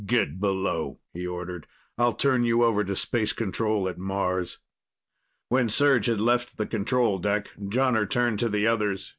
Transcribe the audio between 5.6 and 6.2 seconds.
Serj had